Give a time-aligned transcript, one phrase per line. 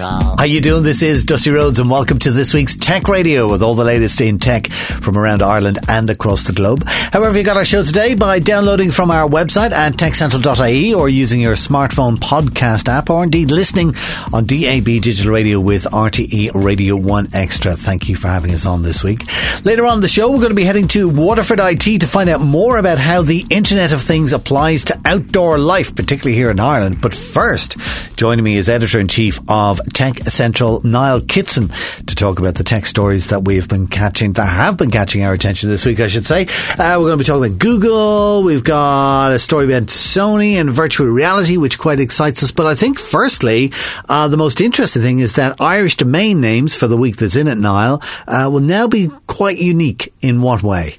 [0.00, 0.84] How you doing?
[0.84, 4.20] This is Dusty Rhodes and welcome to this week's Tech Radio with all the latest
[4.20, 6.84] in tech from around Ireland and across the globe.
[6.86, 11.40] However, you got our show today by downloading from our website at techcentral.ie or using
[11.40, 13.94] your smartphone podcast app or indeed listening
[14.32, 17.74] on DAB digital radio with RTE Radio 1 Extra.
[17.74, 19.24] Thank you for having us on this week.
[19.64, 22.40] Later on the show, we're going to be heading to Waterford IT to find out
[22.40, 27.00] more about how the Internet of Things applies to outdoor life, particularly here in Ireland.
[27.00, 27.76] But first,
[28.16, 31.70] joining me is editor in chief of Tech Central, Niall Kitson,
[32.06, 35.22] to talk about the tech stories that we have been catching, that have been catching
[35.24, 36.46] our attention this week, I should say.
[36.78, 38.42] Uh, we're going to be talking about Google.
[38.44, 42.50] We've got a story about Sony and virtual reality, which quite excites us.
[42.50, 43.72] But I think, firstly,
[44.08, 47.48] uh, the most interesting thing is that Irish domain names for the week that's in
[47.48, 50.12] it, Niall, uh, will now be quite unique.
[50.20, 50.96] In what way?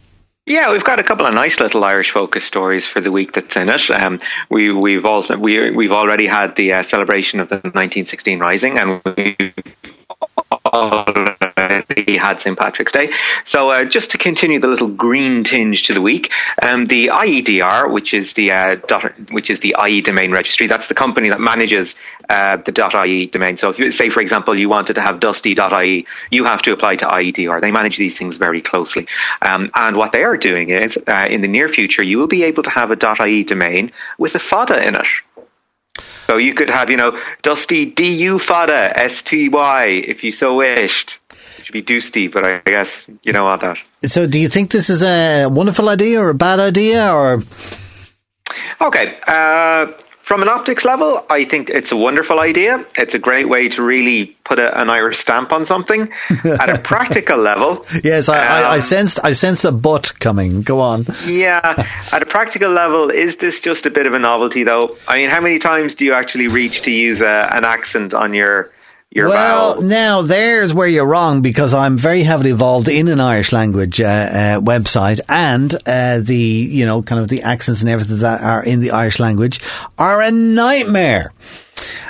[0.50, 3.56] Yeah, we've got a couple of nice little Irish focus stories for the week that's
[3.56, 3.82] in it.
[3.94, 4.20] Um,
[4.50, 9.00] we, we've also we, we've already had the uh, celebration of the 1916 Rising, and
[9.06, 9.54] we've
[11.70, 13.10] already had St Patrick's Day.
[13.46, 16.30] So uh, just to continue the little green tinge to the week,
[16.62, 18.78] um, the IEDR, which is the uh,
[19.32, 21.94] which is the IE domain registry, that's the company that manages
[22.30, 23.58] uh, the .ie domain.
[23.58, 26.96] So if you say, for example, you wanted to have dusty.ie, you have to apply
[26.98, 27.62] to IEDR.
[27.62, 29.08] They manage these things very closely.
[29.42, 32.44] Um, and what they are doing is, uh, in the near future, you will be
[32.44, 35.08] able to have a .ie domain with a FADA in it.
[36.28, 41.19] So you could have, you know, Dusty DU fada S-T-Y if you so wished.
[41.70, 42.88] Should be Dusty, but I guess
[43.22, 43.78] you know all that.
[44.06, 47.44] So do you think this is a wonderful idea or a bad idea or?
[48.82, 49.20] Okay.
[49.28, 49.86] Uh,
[50.24, 52.84] from an optics level, I think it's a wonderful idea.
[52.96, 56.12] It's a great way to really put a, an Irish stamp on something.
[56.44, 60.20] At a practical level, yes, I, um, I, I, um, sensed I sensed a but
[60.20, 60.64] coming.
[60.64, 61.06] Go on.
[61.28, 61.60] yeah,
[62.12, 64.98] at a practical level, is this just a bit of a novelty, though?
[65.08, 68.34] I mean, how many times do you actually reach to use a, an accent on
[68.34, 68.72] your
[69.12, 73.52] your well, now there's where you're wrong because I'm very heavily involved in an Irish
[73.52, 78.20] language uh, uh, website, and uh, the you know kind of the accents and everything
[78.20, 79.62] that are in the Irish language
[79.98, 81.34] are a nightmare.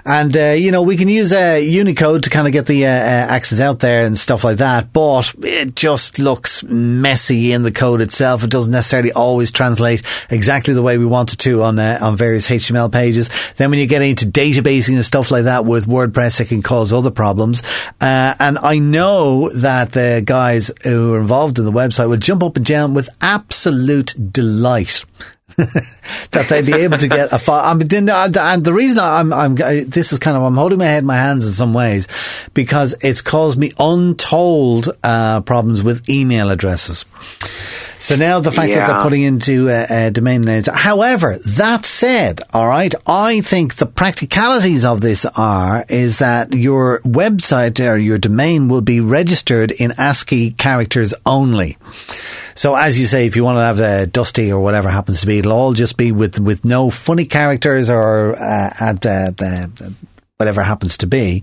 [0.06, 2.90] And, uh, you know, we can use uh, Unicode to kind of get the uh,
[2.90, 7.72] uh, access out there and stuff like that, but it just looks messy in the
[7.72, 8.44] code itself.
[8.44, 12.16] It doesn't necessarily always translate exactly the way we want it to on, uh, on
[12.16, 13.30] various HTML pages.
[13.58, 16.94] Then when you get into databasing and stuff like that with WordPress, it can cause
[16.94, 17.62] other problems.
[18.02, 22.44] Uh, and I know that the guys who are involved in the website will jump
[22.44, 25.06] up and down with absolute delight
[26.32, 27.72] that they'd be able to get a file.
[27.72, 29.56] and the reason I'm, I'm,
[29.92, 32.08] this is kind of, I'm holding my head in my hands in some ways
[32.54, 37.06] because it's caused me untold uh, problems with email addresses.
[38.00, 38.78] So now the fact yeah.
[38.80, 40.70] that they're putting into uh, uh, domain names.
[40.72, 47.02] However, that said, all right, I think the practicalities of this are is that your
[47.02, 51.78] website or your domain will be registered in ASCII characters only.
[52.60, 55.28] So as you say, if you want to have a dusty or whatever happens to
[55.28, 59.94] be, it'll all just be with with no funny characters or uh, add uh, the
[60.36, 61.42] whatever happens to be.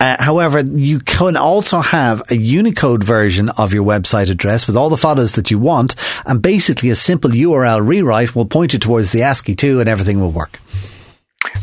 [0.00, 4.90] Uh, however, you can also have a Unicode version of your website address with all
[4.90, 5.94] the photos that you want,
[6.26, 10.18] and basically a simple URL rewrite will point you towards the ASCII 2 and everything
[10.18, 10.58] will work.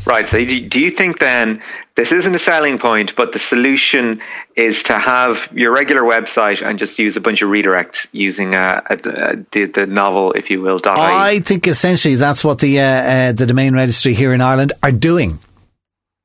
[0.06, 0.26] Right.
[0.32, 1.62] So, do you think then
[1.96, 4.22] this isn't a selling point, but the solution
[4.56, 8.82] is to have your regular website and just use a bunch of redirects using uh,
[8.90, 10.80] a, a, the, the, novel, if you will.
[10.86, 14.92] I think essentially that's what the uh, uh, the domain registry here in Ireland are
[14.92, 15.40] doing.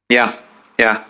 [0.09, 0.41] Yeah,
[0.79, 1.05] yeah.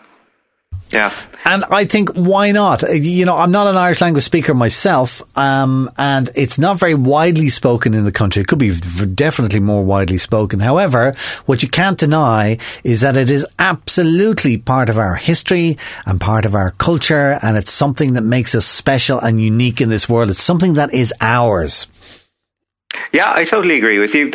[0.90, 1.12] Yeah.
[1.44, 2.82] And I think why not?
[2.82, 7.48] You know, I'm not an Irish language speaker myself, um, and it's not very widely
[7.48, 8.42] spoken in the country.
[8.42, 8.74] It could be
[9.14, 10.60] definitely more widely spoken.
[10.60, 11.14] However,
[11.46, 16.44] what you can't deny is that it is absolutely part of our history and part
[16.44, 20.30] of our culture, and it's something that makes us special and unique in this world.
[20.30, 21.86] It's something that is ours.
[23.12, 24.30] Yeah, I totally agree with you.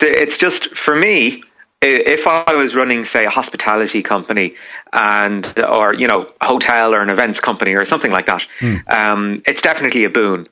[0.00, 1.42] It's just, for me,
[1.80, 4.56] if I was running, say, a hospitality company
[4.92, 8.92] and, or, you know, a hotel or an events company or something like that, mm.
[8.92, 10.48] um, it's definitely a boon.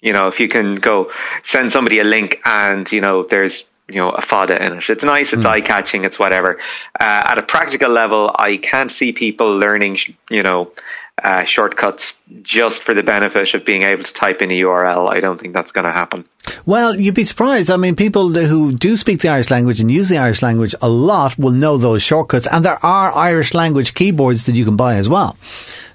[0.00, 1.10] You know, if you can go
[1.52, 4.84] send somebody a link and, you know, there's, you know, a fada in it.
[4.88, 5.46] It's nice, it's mm.
[5.46, 6.58] eye catching, it's whatever.
[6.98, 9.98] Uh, at a practical level, I can't see people learning,
[10.30, 10.72] you know,
[11.22, 15.10] uh, shortcuts just for the benefit of being able to type in a URL.
[15.10, 16.24] I don't think that's going to happen.
[16.64, 17.70] Well, you'd be surprised.
[17.70, 20.88] I mean, people who do speak the Irish language and use the Irish language a
[20.88, 24.96] lot will know those shortcuts, and there are Irish language keyboards that you can buy
[24.96, 25.36] as well.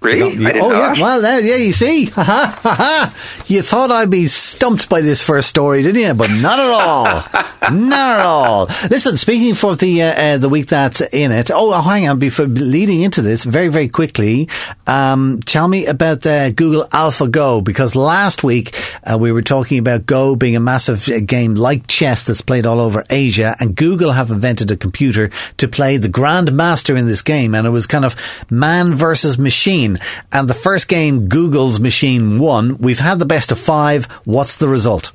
[0.02, 0.20] Really?
[0.20, 0.94] So you, oh yeah.
[0.94, 0.98] That.
[1.00, 1.56] Well, there, yeah.
[1.56, 2.04] You see,
[3.54, 6.14] you thought I'd be stumped by this first story, didn't you?
[6.14, 7.72] But not at all.
[7.72, 8.66] not at all.
[8.90, 11.50] Listen, speaking for the uh, uh, the week that's in it.
[11.50, 12.20] Oh, oh, hang on.
[12.20, 14.48] Before leading into this, very very quickly,
[14.86, 20.06] um, tell me about uh, Google AlphaGo because last week uh, we were talking about
[20.06, 24.12] Go being a massive uh, game like chess that's played all over Asia, and Google
[24.12, 28.06] have invented a computer to play the grandmaster in this game, and it was kind
[28.06, 28.16] of
[28.50, 29.98] man versus machine.
[30.32, 32.78] And the first game, Google's machine won.
[32.78, 34.06] We've had the best of five.
[34.26, 35.12] What's the result?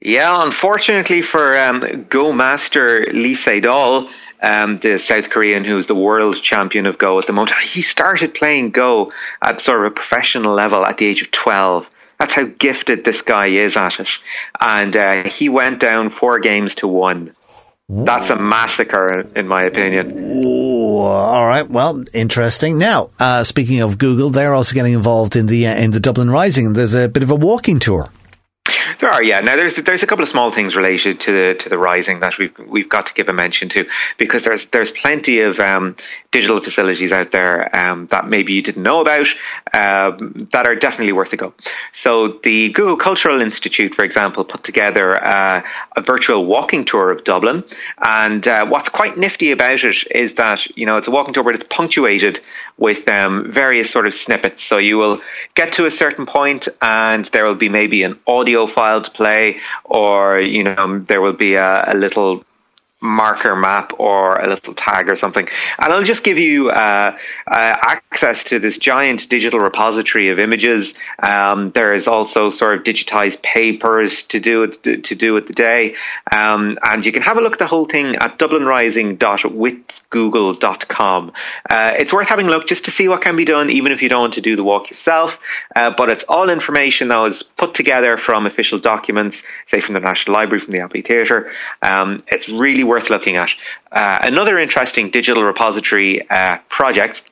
[0.00, 4.10] Yeah, unfortunately for um, Go master Lee Sedol,
[4.42, 8.34] um, the South Korean who's the world champion of Go at the moment, he started
[8.34, 11.86] playing Go at sort of a professional level at the age of 12.
[12.18, 14.08] That's how gifted this guy is at it.
[14.60, 17.34] And uh, he went down four games to one.
[17.88, 20.16] That's a massacre, in my opinion.
[20.16, 21.68] Ooh, all right.
[21.68, 22.78] Well, interesting.
[22.78, 26.30] Now, uh, speaking of Google, they're also getting involved in the uh, in the Dublin
[26.30, 26.72] Rising.
[26.72, 28.08] There's a bit of a walking tour.
[29.00, 29.40] There are, yeah.
[29.40, 32.34] Now there's there's a couple of small things related to the to the rising that
[32.38, 33.86] we've we've got to give a mention to
[34.18, 35.96] because there's there's plenty of um,
[36.30, 39.26] digital facilities out there um, that maybe you didn't know about
[39.74, 41.54] um, that are definitely worth a go.
[42.02, 45.62] So the Google Cultural Institute, for example, put together uh,
[45.96, 47.64] a virtual walking tour of Dublin,
[47.98, 51.44] and uh, what's quite nifty about it is that you know it's a walking tour,
[51.44, 52.40] but it's punctuated
[52.78, 54.64] with um, various sort of snippets.
[54.64, 55.20] So you will
[55.54, 59.58] get to a certain point, and there will be maybe an audio file to play,
[59.84, 62.44] or you know there will be a, a little
[63.02, 65.48] marker map or a little tag or something.
[65.78, 67.16] And I'll just give you uh,
[67.46, 70.94] uh, access to this giant digital repository of images.
[71.22, 75.52] Um, there is also sort of digitized papers to do it, to do with the
[75.52, 75.94] day.
[76.30, 81.32] Um, and you can have a look at the whole thing at dublinrising.withgoogle.com.
[81.68, 84.02] Uh, it's worth having a look just to see what can be done, even if
[84.02, 85.32] you don't want to do the walk yourself.
[85.74, 90.00] Uh, but it's all information that was put together from official documents, say from the
[90.00, 91.50] National Library, from the Abbey Theatre.
[91.82, 93.48] Um, it's really worth looking at.
[93.90, 97.22] Uh, another interesting digital repository uh, project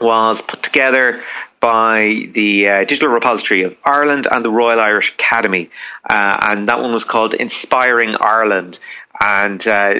[0.00, 1.22] was put together
[1.60, 5.70] by the uh, Digital Repository of Ireland and the Royal Irish Academy,
[6.08, 8.78] uh, and that one was called Inspiring Ireland.
[9.20, 9.94] And uh,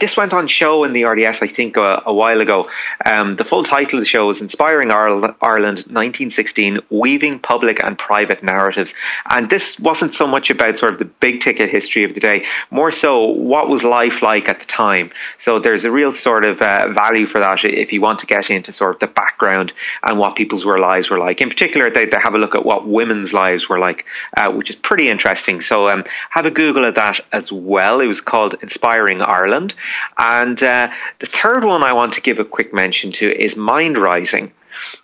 [0.00, 2.68] this went on show in the RDS, I think, a, a while ago.
[3.04, 8.42] Um, the full title of the show is Inspiring Ireland 1916 Weaving Public and Private
[8.42, 8.92] Narratives.
[9.28, 12.44] And this wasn't so much about sort of the big ticket history of the day,
[12.70, 15.10] more so what was life like at the time.
[15.38, 18.48] So there's a real sort of uh, value for that if you want to get
[18.48, 19.72] into sort of the background
[20.02, 21.40] and what people's lives were like.
[21.40, 24.04] In particular, they, they have a look at what women's lives were like,
[24.36, 25.60] uh, which is pretty interesting.
[25.60, 28.00] So um, have a Google at that as well.
[28.00, 29.74] It was called Inspiring Ireland.
[30.16, 30.88] And uh,
[31.20, 34.52] the third one I want to give a quick mention to is Mind Rising.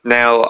[0.04, 0.42] Now,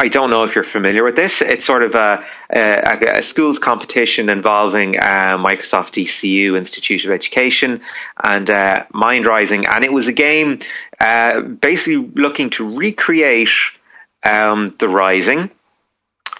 [0.00, 1.40] I don't know if you're familiar with this.
[1.40, 7.82] It's sort of a, a, a schools competition involving uh, Microsoft DCU Institute of Education,
[8.22, 9.66] and uh, Mind Rising.
[9.66, 10.60] And it was a game
[11.00, 13.48] uh, basically looking to recreate
[14.24, 15.50] um, the Rising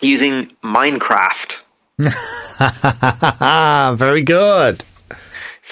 [0.01, 1.53] using Minecraft.
[3.99, 4.85] Very good.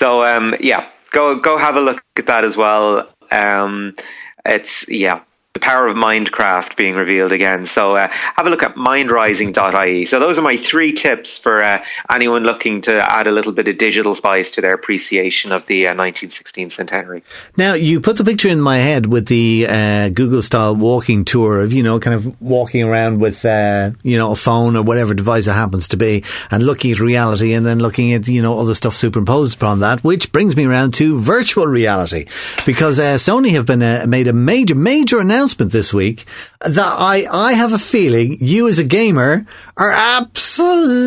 [0.04, 3.08] So um, yeah, go go have a look at that as well.
[3.32, 3.96] Um,
[4.44, 5.22] it's yeah,
[5.54, 7.68] the power of Minecraft being revealed again.
[7.68, 10.04] So uh, have a look at mindrising.ie.
[10.06, 13.68] So those are my three tips for uh, anyone looking to add a little bit
[13.68, 17.22] of digital spice to their appreciation of the uh, 1916 centenary.
[17.56, 21.60] Now you put the picture in my head with the uh, Google style walking tour
[21.60, 25.14] of you know kind of walking around with uh, you know a phone or whatever
[25.14, 28.58] device it happens to be and looking at reality and then looking at you know
[28.58, 32.26] other stuff superimposed upon that, which brings me around to virtual reality
[32.66, 36.24] because uh, Sony have been made a major major announcement announcement this week
[36.62, 39.44] that I, I have a feeling you as a gamer
[39.76, 41.04] are absolutely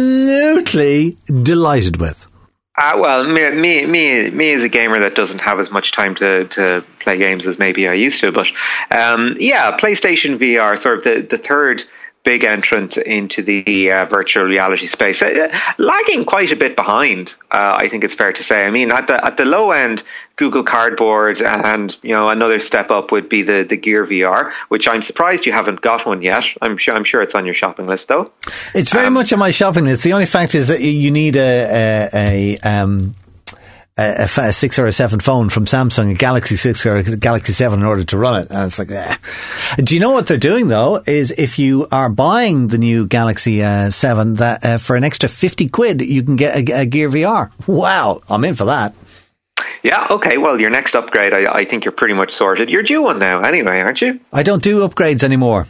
[1.42, 2.28] delighted with.
[2.78, 6.14] Uh, well, me, me, me, me as a gamer that doesn't have as much time
[6.14, 8.46] to, to play games as maybe I used to, but
[8.96, 11.82] um, yeah, PlayStation VR, sort of the, the third
[12.28, 17.32] big entrant into the uh, virtual reality space, uh, lagging quite a bit behind.
[17.50, 18.66] Uh, I think it's fair to say.
[18.66, 20.04] I mean, at the at the low end,
[20.36, 24.90] Google Cardboard, and you know another step up would be the the Gear VR, which
[24.90, 26.44] I'm surprised you haven't got one yet.
[26.62, 28.30] I'm sure I'm sure it's on your shopping list though.
[28.76, 30.04] It's very um, much on my shopping list.
[30.04, 33.16] The only fact is that you need a a, a um
[33.98, 37.54] a, a, six or a seven phone from Samsung, a Galaxy six or a Galaxy
[37.54, 38.48] seven, in order to run it.
[38.50, 39.18] And it's like, eh.
[39.78, 41.02] do you know what they're doing though?
[41.08, 45.30] Is if you are buying the new Galaxy uh, seven, that uh, for an extra
[45.30, 47.52] fifty quid, you can get a, a, Gear VR.
[47.68, 48.94] Wow, I'm in for that.
[49.84, 50.08] Yeah.
[50.10, 50.38] Okay.
[50.38, 52.70] Well, your next upgrade, I, I think you're pretty much sorted.
[52.70, 54.20] You're due one now, anyway, aren't you?
[54.32, 55.68] I don't do upgrades anymore.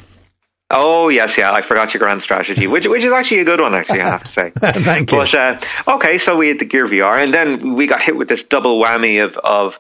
[0.70, 1.52] Oh yes, yeah.
[1.52, 4.02] I forgot your grand strategy, which which is actually a good one, actually.
[4.02, 4.52] I have to say.
[4.84, 5.18] Thank you.
[5.18, 5.60] But uh,
[5.96, 8.84] okay, so we had the Gear VR, and then we got hit with this double
[8.84, 9.74] whammy of of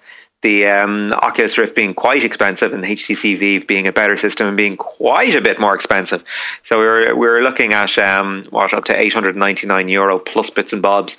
[0.44, 4.48] the um, Oculus Rift being quite expensive and the HTC Vive being a better system
[4.48, 6.24] and being quite a bit more expensive.
[6.68, 10.72] So we were we were looking at um, what up to 899 euro plus bits
[10.72, 11.18] and bobs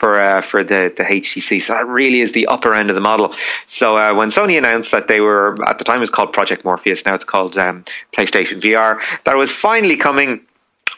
[0.00, 1.62] for uh, for the the HTC.
[1.62, 3.36] So that really is the upper end of the model.
[3.68, 6.64] So uh, when Sony announced that they were at the time it was called Project
[6.64, 7.84] Morpheus, now it's called um,
[8.16, 10.40] PlayStation VR, that it was finally coming.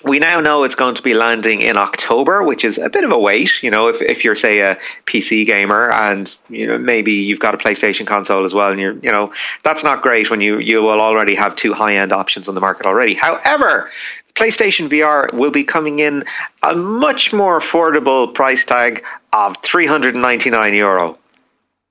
[0.04, 3.11] We now know it's going to be landing in October, which is a bit of
[3.11, 3.50] a wait.
[3.62, 7.54] You know, if if you're say a PC gamer and you know maybe you've got
[7.54, 9.32] a PlayStation console as well, and you're you know
[9.64, 12.61] that's not great when you you will already have two high end options on the
[12.61, 13.14] market already.
[13.14, 13.90] However,
[14.35, 16.25] PlayStation VR will be coming in
[16.62, 21.18] a much more affordable price tag of 399 euro.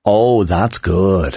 [0.04, 1.36] Oh, that's good.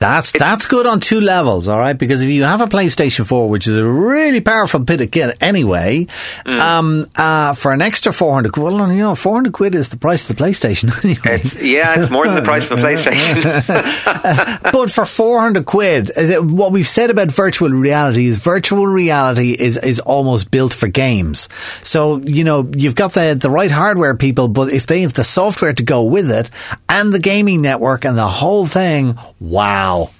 [0.00, 1.96] That's that's good on two levels, all right.
[1.96, 5.38] Because if you have a PlayStation Four, which is a really powerful bit of kit
[5.40, 6.06] anyway,
[6.44, 6.58] mm.
[6.58, 9.96] um, uh, for an extra four hundred, well, you know, four hundred quid is the
[9.96, 10.92] price of the PlayStation.
[11.04, 11.42] Anyway.
[11.44, 14.62] It's, yeah, it's more than the price of the PlayStation.
[14.72, 16.10] but for four hundred quid,
[16.40, 21.48] what we've said about virtual reality is virtual reality is is almost built for games.
[21.82, 25.24] So you know, you've got the the right hardware people, but if they have the
[25.24, 26.50] software to go with it
[26.88, 30.10] and the gaming network and the whole thing, wow Wow.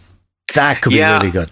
[0.55, 1.51] That could yeah, be really good.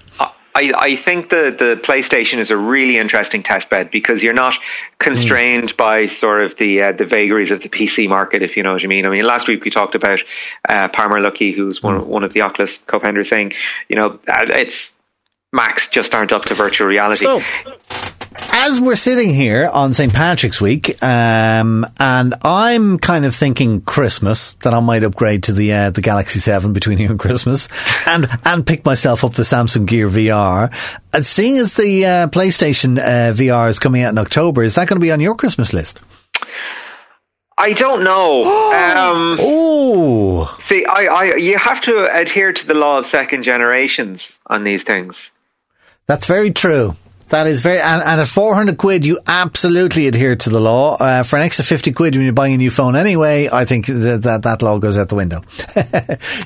[0.54, 4.52] I, I think the, the PlayStation is a really interesting test bed because you're not
[4.99, 5.76] constrained mm.
[5.78, 8.85] by sort of the uh, the vagaries of the PC market, if you know what
[8.85, 9.07] I mean.
[9.07, 10.19] I mean, last week we talked about
[10.69, 12.07] uh, Palmer Luckey, who's one, mm.
[12.07, 13.54] one of the Oculus co-founders, saying,
[13.88, 14.90] you know, uh, it's
[15.54, 17.25] Macs just aren't up to virtual reality.
[17.25, 17.40] So,
[18.53, 20.12] as we're sitting here on St.
[20.12, 25.73] Patrick's Week, um, and I'm kind of thinking Christmas that I might upgrade to the
[25.73, 27.69] uh, the Galaxy Seven between here and Christmas,
[28.07, 30.73] and and pick myself up the Samsung Gear VR.
[31.15, 34.89] And seeing as the uh, PlayStation uh, VR is coming out in October, is that
[34.89, 36.03] going to be on your Christmas list?
[37.59, 38.45] I don't know.
[38.45, 44.27] um, oh, see, I, I, you have to adhere to the law of second generations
[44.47, 45.17] on these things.
[46.07, 46.97] That's very true.
[47.26, 50.97] That is very, and, and, at 400 quid, you absolutely adhere to the law.
[50.97, 53.87] Uh, for an extra 50 quid when you're buying a new phone anyway, I think
[53.87, 55.43] that that, that law goes out the window.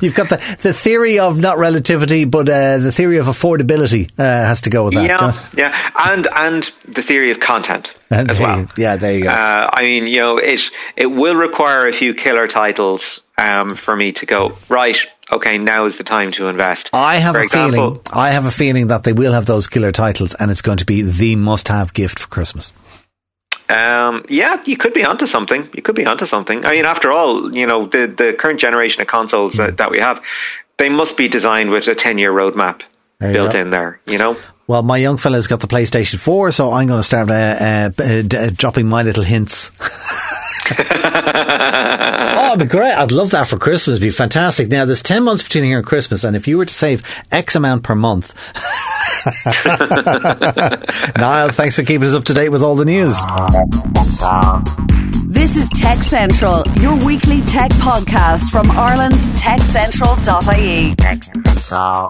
[0.00, 4.22] You've got the, the theory of not relativity, but uh, the theory of affordability uh,
[4.22, 5.04] has to go with that.
[5.06, 8.68] Yeah, yeah, and and the theory of content and as well.
[8.76, 9.30] yeah, there you go.
[9.30, 10.60] Uh, I mean, you know, it
[10.96, 14.96] it will require a few killer titles um, for me to go right
[15.32, 16.90] okay, now is the time to invest.
[16.92, 18.00] I have For a example, feeling.
[18.12, 20.86] I have a feeling that they will have those killer titles, and it's going to
[20.86, 22.72] be the must-have gift for Christmas.
[23.68, 25.68] Um, yeah, you could be onto something.
[25.74, 26.64] You could be onto something.
[26.64, 29.58] I mean, after all, you know, the the current generation of consoles mm.
[29.58, 30.22] that, that we have,
[30.78, 32.82] they must be designed with a ten year roadmap
[33.18, 33.58] built go.
[33.58, 34.00] in there.
[34.06, 34.36] You know.
[34.68, 37.92] Well, my young fella's got the PlayStation 4, so I'm going to start uh, uh,
[38.02, 39.70] uh, dropping my little hints.
[42.38, 42.92] oh, it'd be great.
[42.92, 43.96] I'd love that for Christmas.
[43.96, 44.68] It'd be fantastic.
[44.68, 47.54] Now, there's 10 months between here and Christmas, and if you were to save X
[47.54, 48.34] amount per month.
[51.16, 53.16] Niall, thanks for keeping us up to date with all the news.
[55.26, 60.94] This is Tech Central, your weekly tech podcast from Ireland's techcentral.ie.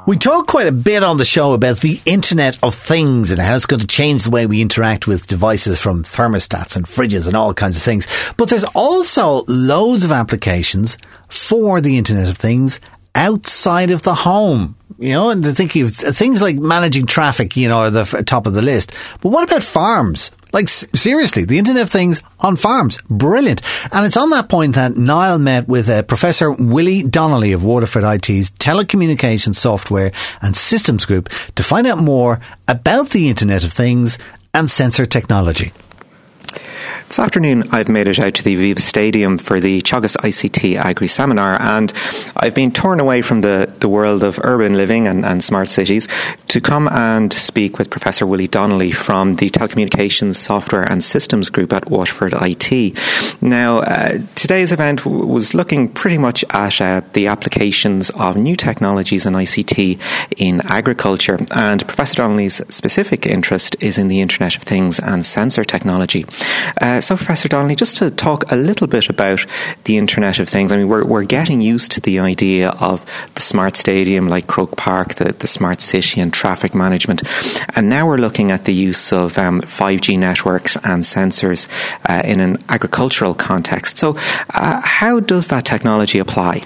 [0.06, 3.56] We talk quite a bit on the show about the Internet of Things and how
[3.56, 7.35] it's going to change the way we interact with devices from thermostats and fridges and
[7.35, 8.06] all kinds of things.
[8.37, 12.78] But there's also loads of applications for the Internet of Things
[13.16, 14.76] outside of the home.
[14.99, 18.54] You know, and thinking of things like managing traffic, you know, are the top of
[18.54, 18.92] the list.
[19.20, 20.30] But what about farms?
[20.54, 22.96] Like, seriously, the Internet of Things on farms.
[23.11, 23.61] Brilliant.
[23.92, 28.04] And it's on that point that Niall met with uh, Professor Willie Donnelly of Waterford
[28.04, 34.16] IT's Telecommunications Software and Systems Group to find out more about the Internet of Things
[34.54, 35.73] and sensor technology.
[37.08, 41.06] This afternoon, I've made it out to the Aviva Stadium for the Teagasc ICT Agri
[41.06, 41.92] Seminar, and
[42.36, 46.08] I've been torn away from the, the world of urban living and, and smart cities
[46.48, 51.72] to come and speak with Professor Willie Donnelly from the Telecommunications Software and Systems Group
[51.72, 52.98] at Waterford IT.
[53.40, 58.56] Now, uh, today's event w- was looking pretty much at uh, the applications of new
[58.56, 60.00] technologies and ICT
[60.38, 65.64] in agriculture, and Professor Donnelly's specific interest is in the Internet of Things and sensor
[65.64, 66.25] technology.
[66.80, 69.44] Uh, so, Professor Donnelly, just to talk a little bit about
[69.84, 70.72] the Internet of Things.
[70.72, 74.76] I mean, we're, we're getting used to the idea of the smart stadium like Croke
[74.76, 77.22] Park, the, the smart city and traffic management.
[77.76, 81.68] And now we're looking at the use of um, 5G networks and sensors
[82.08, 83.98] uh, in an agricultural context.
[83.98, 84.16] So,
[84.54, 86.62] uh, how does that technology apply?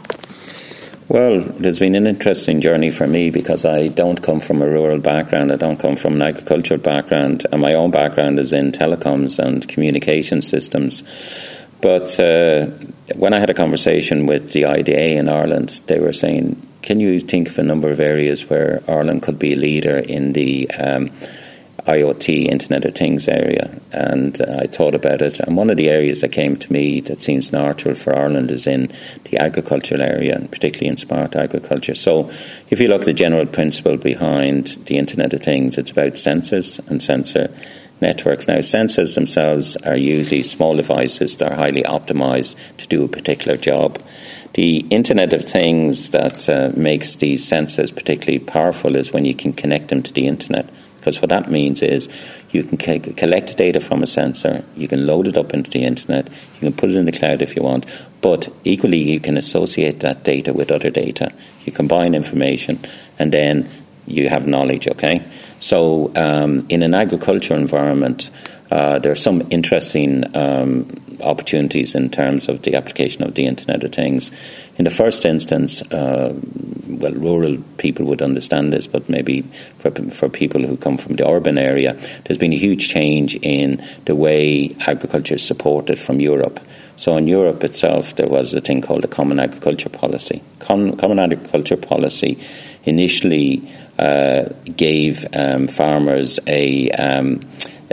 [1.11, 5.01] Well, there's been an interesting journey for me because I don't come from a rural
[5.01, 5.51] background.
[5.51, 9.67] I don't come from an agricultural background, and my own background is in telecoms and
[9.67, 11.03] communication systems.
[11.81, 12.67] But uh,
[13.17, 17.19] when I had a conversation with the IDA in Ireland, they were saying, "Can you
[17.19, 21.11] think of a number of areas where Ireland could be a leader in the um,
[21.87, 25.41] IoT, Internet of Things area, and uh, I thought about it.
[25.41, 28.67] And one of the areas that came to me that seems natural for Ireland is
[28.67, 28.93] in
[29.25, 31.95] the agricultural area, and particularly in smart agriculture.
[31.95, 32.31] So,
[32.71, 36.79] if you look at the general principle behind the Internet of Things, it's about sensors
[36.89, 37.53] and sensor
[38.01, 38.49] networks.
[38.49, 43.57] Now, sensors themselves are usually small devices that are highly optimized to do a particular
[43.57, 44.03] job.
[44.55, 49.53] The Internet of Things that uh, makes these sensors particularly powerful is when you can
[49.53, 50.69] connect them to the Internet.
[51.01, 52.11] Because what that means is
[52.51, 56.29] you can collect data from a sensor, you can load it up into the internet,
[56.29, 57.87] you can put it in the cloud if you want,
[58.21, 61.33] but equally you can associate that data with other data.
[61.65, 62.79] You combine information
[63.19, 63.71] and then
[64.07, 65.23] you have knowledge, okay?
[65.59, 68.31] So um, in an agricultural environment,
[68.71, 70.87] uh, there are some interesting um,
[71.23, 74.31] opportunities in terms of the application of the Internet of Things.
[74.77, 76.35] In the first instance, uh,
[76.89, 79.43] well, rural people would understand this, but maybe
[79.79, 83.85] for, for people who come from the urban area, there's been a huge change in
[84.05, 86.61] the way agriculture is supported from Europe.
[86.97, 90.43] So in Europe itself, there was a thing called the Common Agriculture Policy.
[90.59, 92.39] Com- Common Agriculture Policy
[92.85, 93.63] initially
[93.99, 97.41] uh, gave um, farmers a, um,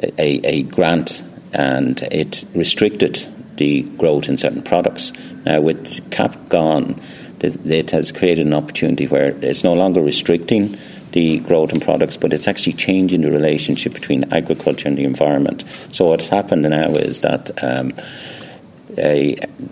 [0.01, 1.24] a, a grant
[1.54, 5.12] and it restricted the growth in certain products.
[5.46, 7.01] Now, with CAP gone,
[7.42, 10.77] it has created an opportunity where it's no longer restricting
[11.12, 15.63] the growth in products, but it's actually changing the relationship between agriculture and the environment.
[15.92, 17.94] So what's happened now is that um,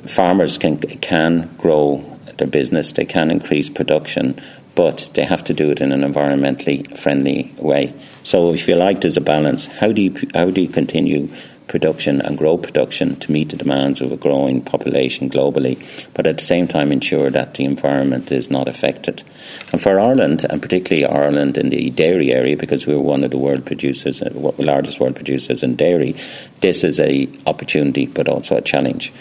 [0.05, 2.03] farmers can can grow
[2.37, 4.41] their business, they can increase production,
[4.75, 7.93] but they have to do it in an environmentally friendly way.
[8.23, 9.65] So if you like, there's a balance.
[9.65, 11.29] How do you how do you continue
[11.67, 15.75] production and grow production to meet the demands of a growing population globally,
[16.13, 19.23] but at the same time ensure that the environment is not affected.
[19.71, 23.37] And for Ireland, and particularly Ireland in the dairy area, because we're one of the
[23.37, 26.15] world producers, uh, largest world producers in dairy,
[26.61, 29.11] this is a opportunity, but also a challenge.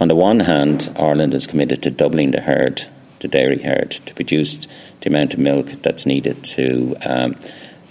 [0.00, 2.86] On the one hand, Ireland is committed to doubling the herd,
[3.18, 4.66] the dairy herd, to produce
[5.08, 7.36] the amount of milk that's needed to um,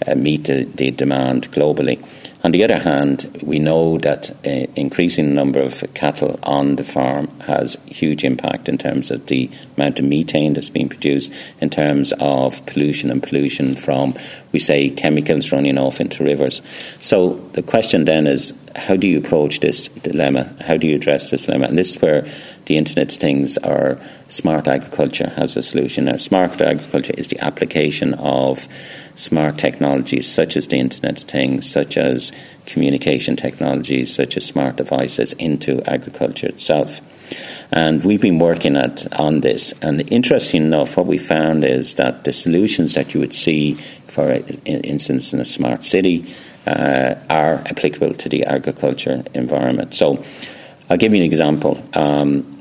[0.06, 1.98] uh, meet the, the demand globally.
[2.44, 6.84] On the other hand, we know that uh, increasing the number of cattle on the
[6.84, 11.68] farm has huge impact in terms of the amount of methane that's being produced, in
[11.68, 14.14] terms of pollution and pollution from,
[14.52, 16.62] we say, chemicals running off into rivers.
[17.00, 20.54] So the question then is, how do you approach this dilemma?
[20.60, 21.66] How do you address this dilemma?
[21.66, 22.24] And this is where
[22.66, 23.98] the Internet of Things or
[24.28, 26.04] smart agriculture has a solution.
[26.04, 28.68] Now, smart agriculture is the application of
[29.18, 32.32] smart technologies such as the Internet of Things, such as
[32.64, 37.00] communication technologies, such as smart devices into agriculture itself.
[37.70, 39.74] And we've been working at on this.
[39.82, 43.74] And interesting enough, what we found is that the solutions that you would see,
[44.06, 44.30] for
[44.64, 46.32] instance, in a smart city,
[46.66, 49.94] uh, are applicable to the agriculture environment.
[49.94, 50.24] So,
[50.88, 51.82] I'll give you an example.
[51.92, 52.57] Um,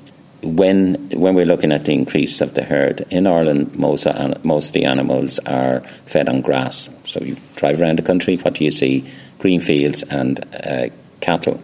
[0.55, 4.67] when when we're looking at the increase of the herd in Ireland, most of, most
[4.67, 6.89] of the animals are fed on grass.
[7.05, 9.10] So you drive around the country, what do you see?
[9.39, 10.89] Green fields and uh,
[11.21, 11.62] cattle.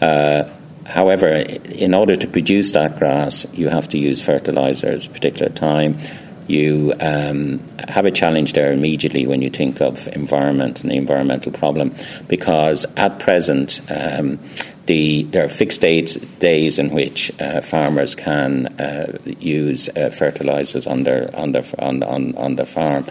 [0.00, 0.48] Uh,
[0.86, 5.98] however, in order to produce that grass, you have to use fertilizers a particular time.
[6.46, 11.52] You um, have a challenge there immediately when you think of environment and the environmental
[11.52, 11.94] problem,
[12.26, 13.80] because at present.
[13.88, 14.38] Um,
[14.86, 20.86] the, there are fixed dates, days in which uh, farmers can uh, use uh, fertilizers
[20.86, 23.06] on their on their on, on, on their farm.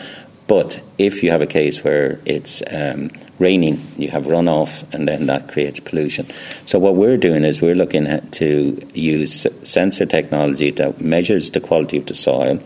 [0.47, 5.27] But if you have a case where it's um, raining, you have runoff, and then
[5.27, 6.25] that creates pollution.
[6.65, 11.59] So what we're doing is we're looking at to use sensor technology that measures the
[11.59, 12.59] quality of the soil,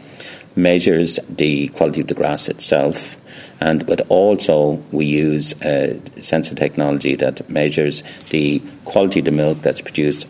[0.55, 3.17] measures the quality of the grass itself,
[3.63, 9.62] and but also we use uh, sensor technology that measures the quality of the milk
[9.62, 10.28] that's produced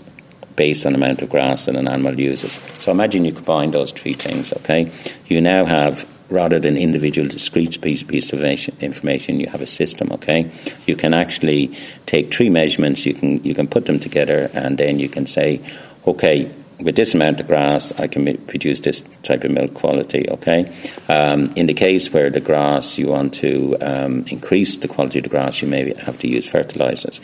[0.55, 2.53] based on the amount of grass that an animal uses.
[2.77, 4.53] So imagine you combine those three things.
[4.53, 4.91] Okay,
[5.27, 10.11] you now have rather than individual discrete piece, piece of information, you have a system.
[10.11, 10.51] Okay,
[10.85, 14.99] you can actually take three measurements, you can you can put them together, and then
[14.99, 15.59] you can say,
[16.05, 20.29] okay, with this amount of grass, I can produce this type of milk quality.
[20.29, 20.71] Okay,
[21.09, 25.23] um, in the case where the grass you want to um, increase the quality of
[25.23, 27.21] the grass, you may have to use fertilizers.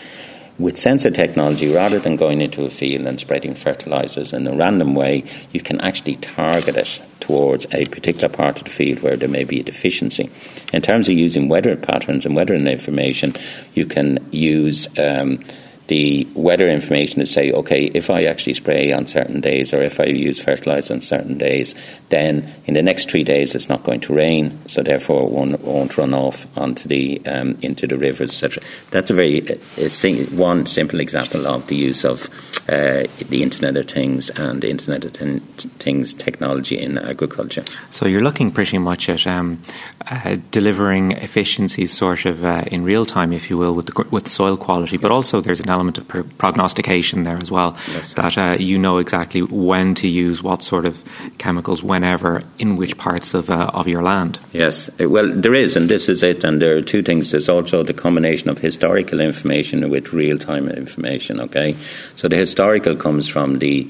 [0.59, 4.93] With sensor technology, rather than going into a field and spreading fertilizers in a random
[4.93, 9.29] way, you can actually target it towards a particular part of the field where there
[9.29, 10.29] may be a deficiency.
[10.73, 13.35] In terms of using weather patterns and weather information,
[13.73, 15.41] you can use um,
[15.89, 19.99] the weather information to say, okay, if I actually spray on certain days or if
[19.99, 21.73] I use fertilizer on certain days,
[22.09, 25.61] then in the next three days it's not going to rain, so therefore it won't,
[25.61, 28.63] won't run off onto the um, into the rivers, etc.
[28.91, 29.39] That's a very
[29.77, 32.29] a sing, one simple example of the use of
[32.69, 35.41] uh, the Internet of Things and Internet of
[35.79, 37.63] Things technology in agriculture.
[37.89, 39.59] So you're looking pretty much at um,
[40.07, 44.27] uh, delivering efficiencies, sort of uh, in real time, if you will, with the, with
[44.27, 46.07] soil quality, but also there's an element of
[46.37, 47.77] prognostication there as well.
[47.91, 48.13] Yes.
[48.13, 51.03] That uh, you know exactly when to use what sort of
[51.37, 54.39] chemicals, whenever, in which parts of uh, of your land.
[54.53, 56.43] Yes, well, there is, and this is it.
[56.43, 57.31] And there are two things.
[57.31, 61.39] There's also the combination of historical information with real time information.
[61.39, 61.75] Okay,
[62.15, 63.89] so the historical comes from the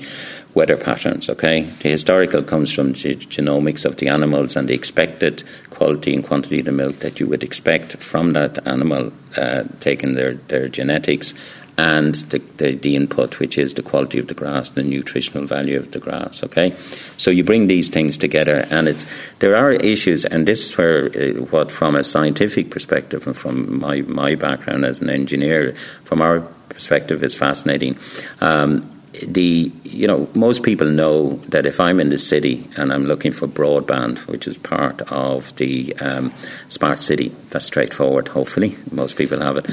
[0.54, 1.30] weather patterns.
[1.30, 6.24] Okay, the historical comes from the genomics of the animals and the expected quality and
[6.24, 10.68] quantity of the milk that you would expect from that animal, uh, taking their their
[10.68, 11.34] genetics
[11.80, 15.78] and the, the, the, input, which is the quality of the grass, the nutritional value
[15.78, 16.44] of the grass.
[16.44, 16.76] Okay,
[17.18, 19.06] so you bring these things together, and it's
[19.40, 23.80] there are issues, and this is where uh, what, from a scientific perspective, and from
[23.80, 27.98] my my background as an engineer, from our perspective, is fascinating.
[28.42, 33.06] Um, the you know most people know that if I'm in the city and I'm
[33.06, 36.34] looking for broadband, which is part of the um,
[36.68, 38.30] smart city, that's straightforward.
[38.30, 39.66] Hopefully, most people have it.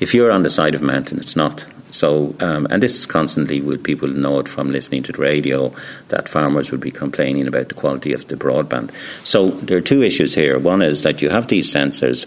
[0.00, 1.66] If you're on the side of a mountain, it's not.
[1.90, 5.74] So, um, and this constantly would people know it from listening to the radio
[6.08, 8.92] that farmers would be complaining about the quality of the broadband.
[9.24, 10.58] So there are two issues here.
[10.58, 12.26] One is that you have these sensors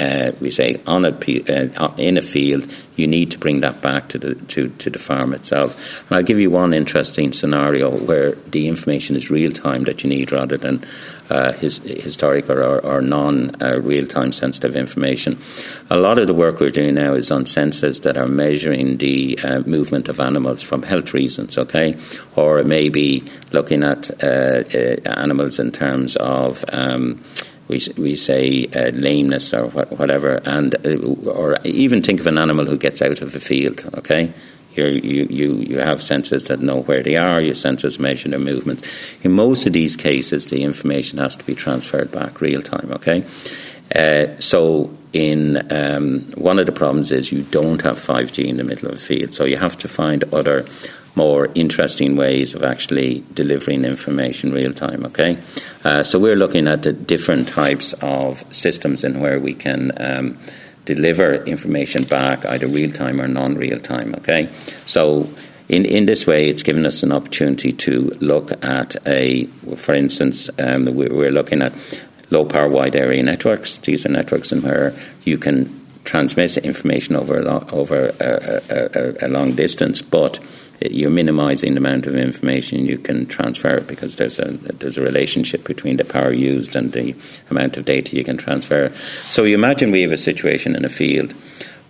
[0.00, 4.08] uh, we say on a uh, in a field, you need to bring that back
[4.08, 5.76] to the to, to the farm itself.
[6.08, 10.10] And I'll give you one interesting scenario where the information is real time that you
[10.10, 10.84] need rather than
[11.30, 15.38] uh, his, historic or, or non uh, real time sensitive information.
[15.90, 19.38] A lot of the work we're doing now is on sensors that are measuring the
[19.42, 21.96] uh, movement of animals from health reasons, okay?
[22.36, 24.64] Or maybe looking at uh,
[25.06, 26.64] animals in terms of.
[26.72, 27.22] Um,
[27.68, 30.74] we, we say uh, lameness or wh- whatever, and
[31.26, 33.90] or even think of an animal who gets out of a field.
[33.94, 34.32] Okay,
[34.76, 38.82] you you, you have senses that know where they are, your senses measure their movements.
[39.22, 43.24] In most of these cases, the information has to be transferred back real time, okay?
[43.94, 48.64] Uh, so, in um, one of the problems is you don't have 5G in the
[48.64, 50.66] middle of a field, so you have to find other
[51.16, 55.04] more interesting ways of actually delivering information real time.
[55.06, 55.38] Okay,
[55.84, 60.38] uh, so we're looking at the different types of systems and where we can um,
[60.84, 64.14] deliver information back either real time or non real time.
[64.16, 64.48] Okay,
[64.86, 65.28] so
[65.68, 69.46] in, in this way, it's given us an opportunity to look at a,
[69.76, 71.72] for instance, um, we're looking at
[72.30, 73.78] low power wide area networks.
[73.78, 79.26] These are networks in where you can transmit information over a, lo- over a, a,
[79.26, 80.38] a, long distance, but
[80.80, 85.64] you're minimizing the amount of information you can transfer because there's a there's a relationship
[85.64, 87.14] between the power used and the
[87.50, 88.92] amount of data you can transfer.
[89.24, 91.34] So you imagine we have a situation in a field.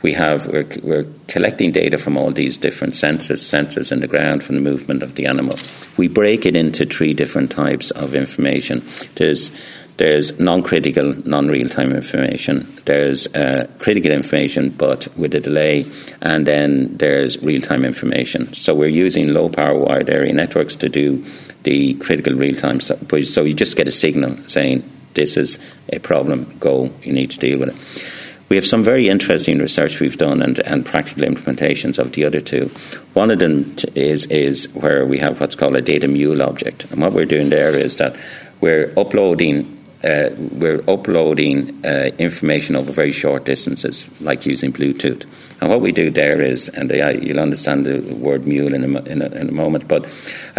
[0.03, 4.43] We have we're, we're collecting data from all these different sensors, sensors in the ground
[4.43, 5.59] from the movement of the animal.
[5.97, 8.85] We break it into three different types of information.
[9.15, 9.51] There's
[9.97, 12.67] there's non-critical, non-real-time information.
[12.85, 15.87] There's uh, critical information, but with a delay,
[16.21, 18.53] and then there's real-time information.
[18.55, 21.25] So we're using low-power wide area networks to do
[21.63, 22.81] the critical real-time.
[22.81, 24.83] So, so you just get a signal saying
[25.15, 25.61] this is
[25.93, 26.57] a problem.
[26.59, 26.91] Go.
[27.03, 28.05] You need to deal with it.
[28.49, 32.41] We have some very interesting research we've done and, and practical implementations of the other
[32.41, 32.71] two.
[33.15, 37.01] One of them is is where we have what's called a data mule object, and
[37.01, 38.17] what we're doing there is that
[38.61, 45.25] we're uploading uh, we're uploading uh, information over very short distances, like using Bluetooth.
[45.61, 49.23] And what we do there is, and you'll understand the word mule in a, in
[49.23, 50.07] a, in a moment, but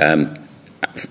[0.02, 0.36] um,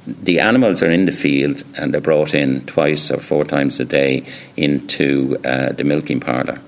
[0.06, 3.84] the animals are in the field and they're brought in twice or four times a
[3.84, 4.24] day
[4.56, 6.60] into uh, the milking parlour.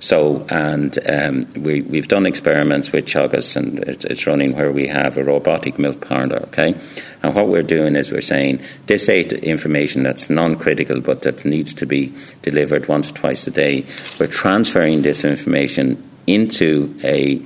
[0.00, 4.88] So, and um, we, we've done experiments with Teagasc, and it's, it's, running where we
[4.88, 6.74] have a robotic milk parlour, okay?
[7.22, 11.44] And what we're doing is we're saying this aid information that's non critical but that
[11.44, 13.86] needs to be delivered once or twice a day,
[14.20, 17.40] we're transferring this information into a,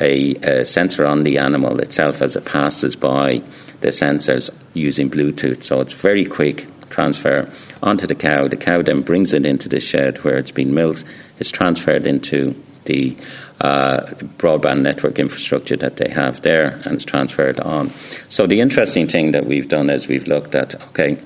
[0.00, 3.42] a, a sensor on the animal itself as it passes by
[3.80, 5.62] the sensors using Bluetooth.
[5.62, 7.50] So it's very quick transfer
[7.82, 8.48] onto the cow.
[8.48, 11.04] The cow then brings it into the shed where it's been milked.
[11.38, 13.16] It's transferred into the
[13.60, 14.00] uh,
[14.38, 17.90] broadband network infrastructure that they have there and it's transferred on.
[18.28, 21.18] So the interesting thing that we've done is we've looked at okay,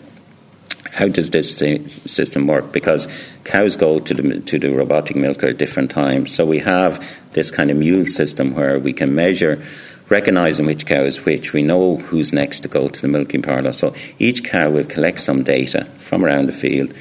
[0.92, 2.72] how does this system work?
[2.72, 3.08] Because
[3.44, 6.34] cows go to the to the robotic milker at different times.
[6.34, 9.62] So we have this kind of mule system where we can measure
[10.08, 11.52] recognizing which cow is which.
[11.52, 13.72] We know who's next to go to the milking parlour.
[13.72, 16.92] So each cow will collect some data from around the field.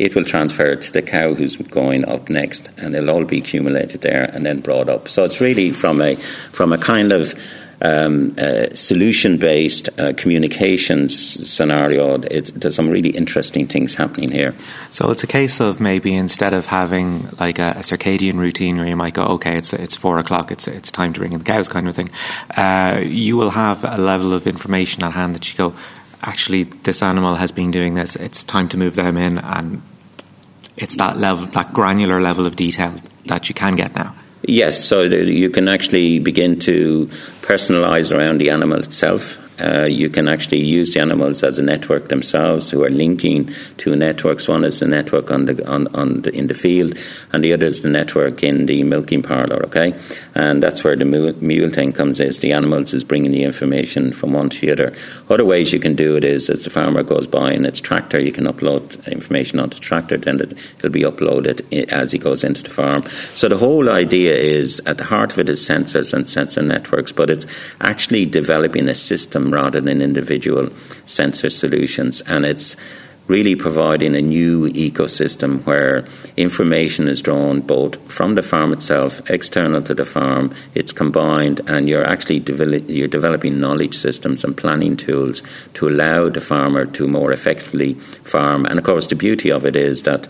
[0.00, 4.00] It will transfer to the cow who's going up next, and it'll all be accumulated
[4.00, 5.08] there and then brought up.
[5.08, 6.16] So it's really from a
[6.52, 7.34] from a kind of
[7.82, 11.16] um, uh, solution based uh, communications
[11.48, 14.54] scenario, it, there's some really interesting things happening here.
[14.90, 18.86] So it's a case of maybe instead of having like a, a circadian routine where
[18.86, 21.44] you might go, okay, it's it's four o'clock, it's it's time to bring in the
[21.44, 22.10] cows, kind of thing.
[22.56, 25.74] Uh, you will have a level of information at hand that you go,
[26.22, 28.16] actually, this animal has been doing this.
[28.16, 29.82] It's time to move them in, and
[30.80, 32.94] it's that level, that granular level of detail
[33.26, 34.14] that you can get now.
[34.42, 37.06] Yes, so you can actually begin to
[37.42, 39.36] personalize around the animal itself.
[39.60, 43.94] Uh, you can actually use the animals as a network themselves, who are linking two
[43.94, 44.48] networks.
[44.48, 46.94] One is the network on the on, on the, in the field,
[47.32, 49.64] and the other is the network in the milking parlour.
[49.66, 49.94] Okay,
[50.34, 52.20] and that's where the mule, thing comes.
[52.20, 54.94] Is the animals is bringing the information from one to the other.
[55.28, 58.18] Other ways you can do it is as the farmer goes by in its tractor,
[58.18, 62.62] you can upload information onto the tractor, then it'll be uploaded as he goes into
[62.62, 63.04] the farm.
[63.34, 67.12] So the whole idea is at the heart of it is sensors and sensor networks,
[67.12, 67.46] but it's
[67.80, 70.70] actually developing a system rather than individual
[71.04, 72.20] sensor solutions.
[72.22, 72.76] And it's
[73.26, 76.04] really providing a new ecosystem where
[76.36, 81.88] information is drawn both from the farm itself, external to the farm, it's combined, and
[81.88, 87.06] you're actually develop, you're developing knowledge systems and planning tools to allow the farmer to
[87.06, 88.66] more effectively farm.
[88.66, 90.26] And of course, the beauty of it is that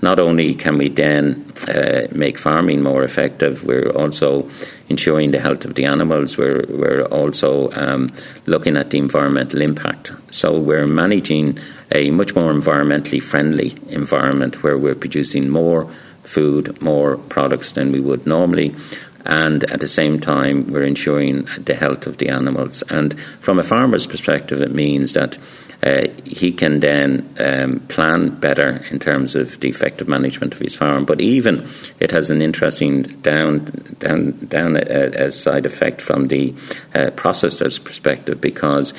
[0.00, 4.48] not only can we then uh, make farming more effective, we're also
[4.88, 6.36] ensuring the health of the animals.
[6.36, 8.12] We're, we're also um,
[8.46, 10.12] looking at the environmental impact.
[10.30, 11.58] So we're managing
[11.94, 15.88] a much more environmentally friendly environment where we're producing more
[16.24, 18.74] food, more products than we would normally.
[19.24, 22.82] And at the same time, we're ensuring the health of the animals.
[22.90, 25.38] And from a farmer's perspective, it means that
[25.82, 30.74] uh, he can then um, plan better in terms of the effective management of his
[30.74, 31.04] farm.
[31.04, 31.68] But even
[32.00, 33.64] it has an interesting down
[33.98, 36.50] down down a, a side effect from the
[36.94, 38.94] uh, processor's perspective because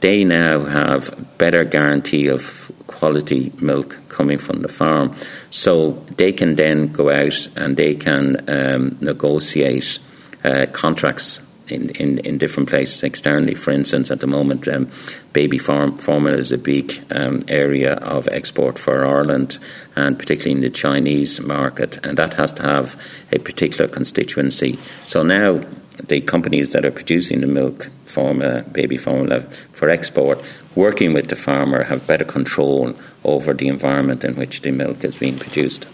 [0.00, 5.14] they now have better guarantee of quality milk coming from the farm,
[5.50, 9.98] so they can then go out and they can um, negotiate
[10.44, 13.54] uh, contracts in, in, in different places externally.
[13.54, 14.90] For instance, at the moment, um,
[15.32, 19.58] baby farm, formula is a big um, area of export for Ireland
[19.94, 23.00] and particularly in the Chinese market, and that has to have
[23.32, 24.78] a particular constituency.
[25.06, 25.60] So now
[26.06, 30.42] the companies that are producing the milk formula, baby formula for export,
[30.74, 35.16] working with the farmer, have better control over the environment in which the milk is
[35.16, 35.86] being produced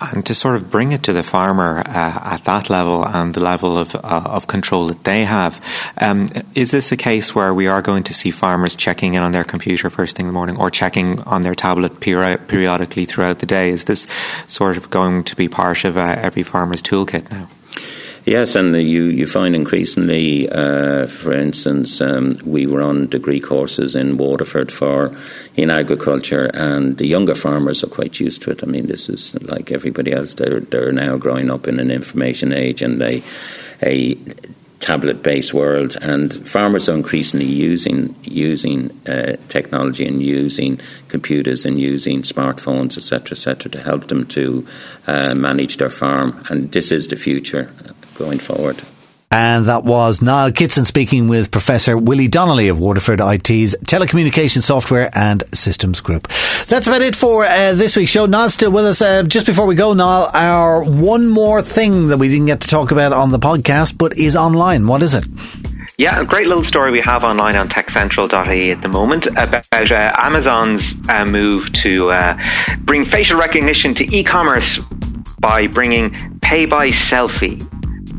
[0.00, 3.40] and to sort of bring it to the farmer uh, at that level and the
[3.40, 5.60] level of uh, of control that they have.
[5.98, 9.32] Um, is this a case where we are going to see farmers checking in on
[9.32, 13.38] their computer first thing in the morning or checking on their tablet peri- periodically throughout
[13.38, 13.70] the day?
[13.70, 14.06] Is this
[14.46, 17.48] sort of going to be part of uh, every farmer's toolkit now?
[18.24, 23.96] Yes, and you, you find increasingly, uh, for instance, um, we were on degree courses
[23.96, 25.12] in Waterford for
[25.56, 28.62] in agriculture, and the younger farmers are quite used to it.
[28.62, 32.52] I mean, this is like everybody else; they're they're now growing up in an information
[32.52, 33.24] age and a
[33.82, 34.14] a
[34.78, 41.80] tablet based world, and farmers are increasingly using using uh, technology and using computers and
[41.80, 44.64] using smartphones, etc., etc., to help them to
[45.08, 46.44] uh, manage their farm.
[46.48, 47.74] And this is the future
[48.14, 48.82] going forward.
[49.32, 55.10] And that was Niall Kitson speaking with Professor Willie Donnelly of Waterford IT's Telecommunication Software
[55.14, 56.28] and Systems Group.
[56.66, 58.26] That's about it for uh, this week's show.
[58.26, 59.00] Niall's still with us.
[59.00, 62.68] Uh, just before we go, Niall, our one more thing that we didn't get to
[62.68, 64.86] talk about on the podcast, but is online.
[64.86, 65.24] What is it?
[65.96, 70.12] Yeah, a great little story we have online on techcentral.ie at the moment about uh,
[70.18, 72.36] Amazon's uh, move to uh,
[72.80, 74.78] bring facial recognition to e-commerce
[75.38, 77.66] by bringing pay by selfie.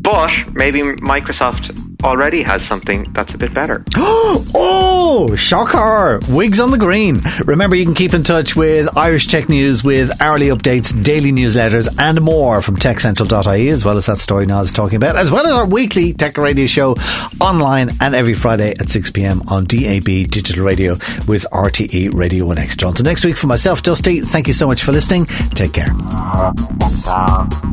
[0.04, 3.84] But maybe Microsoft already has something that's a bit better.
[3.96, 6.20] oh, shocker!
[6.28, 7.20] Wigs on the green.
[7.44, 11.88] Remember, you can keep in touch with Irish Tech News with hourly updates, daily newsletters,
[11.98, 15.46] and more from techcentral.ie, as well as that story Naz is talking about, as well
[15.46, 16.94] as our weekly Tech Radio show
[17.40, 20.92] online and every Friday at 6 pm on DAB digital radio
[21.26, 22.76] with RTE Radio 1X.
[22.76, 22.94] John.
[22.94, 25.24] So next week for myself, Dusty, thank you so much for listening.
[25.54, 25.90] Take care.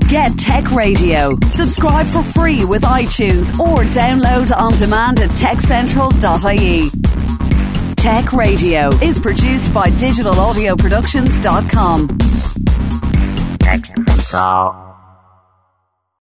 [0.07, 1.37] Get Tech Radio.
[1.47, 3.83] Subscribe for free with iTunes or
[4.21, 6.91] download on demand at techcentral.ie.
[7.95, 12.07] Tech Radio is produced by digitalaudioproductions.com.
[13.59, 14.90] Tech Central.